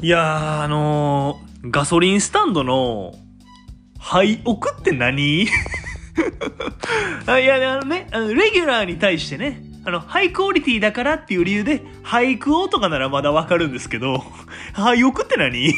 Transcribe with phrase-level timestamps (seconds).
[0.00, 3.14] いやー、あのー、ガソリンスタンドの、
[3.98, 5.42] 廃屋って何？
[5.42, 5.48] い
[7.26, 14.22] や、あのね、あのレギュラーに対してね、あの、ハイクオリティだからっていう理由で、廃クオとかならまだわかるんですけど、
[14.72, 15.74] 廃屋って何？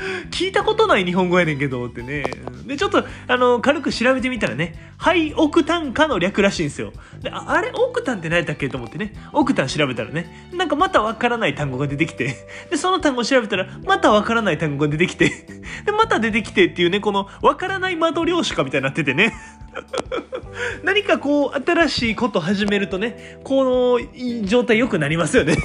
[0.30, 2.24] 聞いたことない日本語やねんけどってね。
[2.66, 6.92] で、ちょっと、あの、軽く調べてみたらね、ハイオクタン化の略らしいんですよ。
[7.20, 12.36] で、あれ、オクタンって何やったっけと思ってね、オクタン調べたらね、なんかまたわからない単語が出てきて、
[12.70, 15.28] で、その単語調べたら、またわからない単語が出てきて、
[15.84, 19.34] で、また出てきてっていうね、この、わからない窓漁師かみたいになっててね。
[20.82, 25.56] 何かこう、新しいこと始めるとね、この状態良くなりますよね。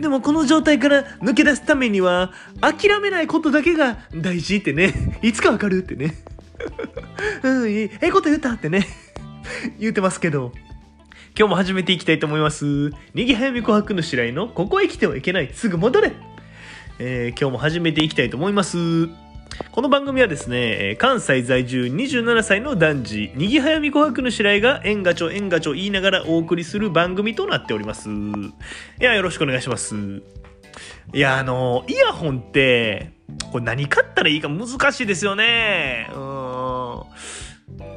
[0.00, 5.18] でもこの状態から抜け出すためには諦めないことだけが大事ってね。
[5.22, 6.14] いつかわかるってね。
[7.42, 8.86] うんええこと言ったってね。
[9.78, 10.52] 言うてますけど。
[11.38, 12.90] 今日も始めていきたいと思います。
[13.14, 15.50] にぎ早め琥珀の白井のここへ来てはいけない。
[15.54, 16.12] すぐ戻れ、
[16.98, 19.08] えー、今日も始めていきたいと思います。
[19.70, 28.08] この番組はですね、関西在住27歳の男児、にぎはやみ琥珀の白井が、えんがちょえんがちょ言いながらお送りする番組となっております。
[28.08, 28.12] い
[29.00, 30.22] や、よろしくお願いします。
[31.12, 33.12] いや、あの、イヤホンって、
[33.50, 36.08] これ何買ったらいいか難しいですよね。
[36.14, 37.02] うん。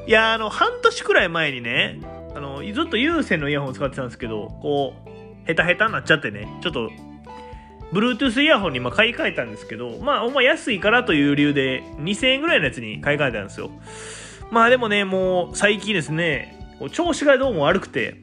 [0.08, 2.00] いや、あの、半年くらい前にね、
[2.36, 5.10] あの、ずっと有線のイヤホンを使ってたんですけど、こう、
[5.46, 6.90] ヘタヘタになっちゃってね、ちょっと
[7.96, 13.72] Bluetooth イヤホンにま買い替えたんですけど、まあ、ほんま安いからという理由で2000円ぐらいのやつに買い替えたんですよ。
[14.52, 16.60] まあでもね、もう最近ですね、
[16.92, 18.22] 調子がどうも悪くて、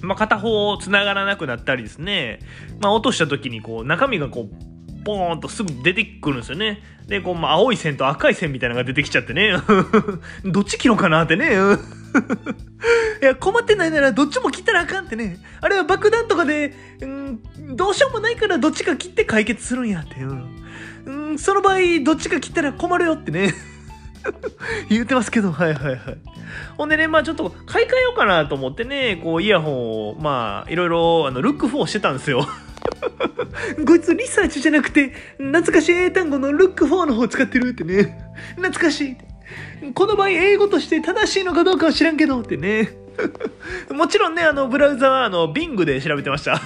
[0.00, 2.40] まあ片方繋がらなくなったりですね、
[2.80, 6.82] まあ落とした時にこう中身がこう、ポーンとすぐ出てくるんですよね。
[7.06, 9.54] で、こう、まあ青い線と赤い線みたいなのが出てきちゃってね、
[10.44, 11.50] どっち切ろうかなってね。
[13.22, 15.38] いや、困ってないならどっちも切ったらあかんってね。
[15.60, 17.42] あれは爆弾とかで、うん、
[17.76, 20.20] どうしようもないからどっちか切って解決するんやって。
[20.20, 20.60] うん。
[21.04, 23.54] うん、その場合、どっちか切ったら困るよってね。
[24.88, 25.98] 言ってますけど、はいはいはい。
[26.76, 32.46] ほんでね、まあちょっと買い替えようかなと思ってね、こうイヤホンを、まあいろいろ、あの、ルック4してたんですよ。
[33.86, 38.18] こいつリサーチじゃなくて、懐かしい英単語のルック4の方使ってるってね。
[38.56, 39.29] 懐かしいって。
[39.94, 42.90] この場合英語として正しいのかどうかは知らんけどってね。
[43.90, 46.60] もちろんね、あの、ブラウザは、あの、Bing で調べてました。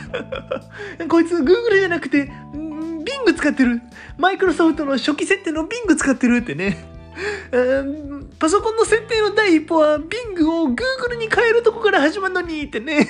[1.08, 3.80] こいつ Google じゃなくて、Bing 使ってる。
[4.18, 6.92] マイクロソフトの初期設定の Bing 使ってるってね。
[8.38, 13.08] パソコンの設定の第一歩は Bing を Google に変えるとこから始まるのにってね。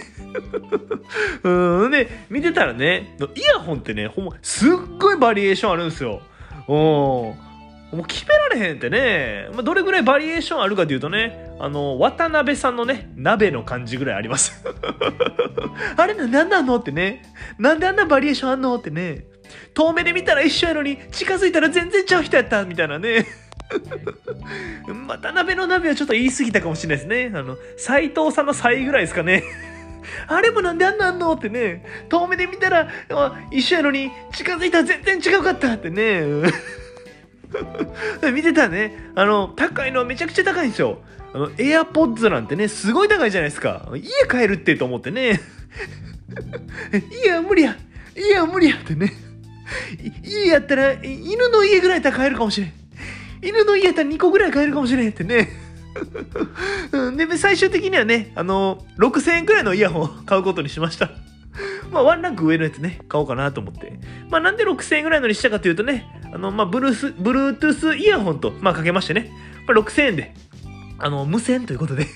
[1.42, 6.20] うん、ね、見てたらね、イヤホンってね、ほんま、すっごいバリエーションあるんですよ。
[6.68, 7.53] うん。
[7.94, 14.64] もう決められへんってね、まあ、どれぐらいバリエーションあるかというとね、あの、渡辺さんのね、鍋の感じぐらいあります。
[15.96, 17.22] あれなんなのってね、
[17.58, 19.24] なんであんなバリエーションあんのってね、
[19.74, 23.26] 遠目で見たら一緒やのに、近づいたら全然ちゃう人やったみたいなね。
[25.08, 27.38] 渡辺の鍋はちょっと言い過ぎたかもしれないですね。
[27.38, 29.42] あの、斎藤さんの際ぐらいですかね。
[30.28, 32.88] あれもなんであんなんのってね、遠目で見たら
[33.50, 36.22] 一緒やのに近づいたら全然違うかったってね。
[38.32, 39.10] 見てたね。
[39.14, 40.98] あの、高いのはめちゃくちゃ高いんですよ。
[41.32, 43.88] あの、エアポッズなんてね、すごい高いじゃないですか。
[43.94, 45.40] 家帰るってと思ってね。
[47.24, 47.76] いや、無理や。
[48.16, 49.12] いや、無理やってね。
[50.22, 52.72] 家やったら、犬の家ぐらいやったら買えるかもしれん。
[53.42, 55.48] 犬の家やったら2個ぐらい買えるかもしれんってね。
[57.16, 61.10] で、最終的にはね、あの、6000円くらいのイヤホンを買うことにしました。
[61.90, 63.92] まあ、ワンランク上のやつね、買おうかなと思って。
[64.30, 69.30] まあ、なんで6000円ぐらいのにしたかというとね、あの、まあ、ブルース、ブルートゥースイヤホンと、まあ、かけましてね、
[69.68, 70.34] まあ、6000円で、
[70.98, 72.06] あの、無線ということで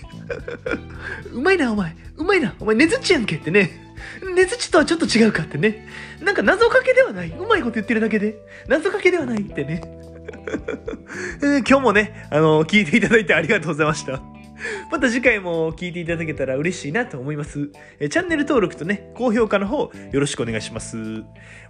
[1.32, 1.94] うまいな、お前。
[2.16, 2.54] うまいな。
[2.58, 3.94] お前、ねずちやんけってね。
[4.34, 5.86] ねずちとはちょっと違うかってね。
[6.20, 7.30] なんか謎かけではない。
[7.30, 8.38] うまいこと言ってるだけで。
[8.66, 9.82] 謎かけではないってね。
[11.68, 14.20] 今日もね、あの、聞いていただいてありがとうございました。
[14.90, 17.70] また次回も聞いていただけたら嬉しいなと思います。
[18.00, 20.96] えチャンネル登録とね、高評価の方よろしくお願いします。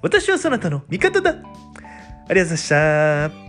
[0.01, 1.35] 私はそなたの味方だ
[2.29, 3.48] ありがとうございました。